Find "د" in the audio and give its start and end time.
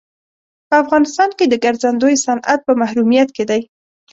1.47-1.53